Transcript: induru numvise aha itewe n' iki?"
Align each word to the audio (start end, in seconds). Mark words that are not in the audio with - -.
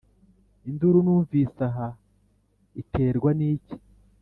induru 0.69 0.99
numvise 1.05 1.59
aha 1.69 1.87
itewe 2.81 3.29
n' 3.39 3.45
iki?" 3.53 3.75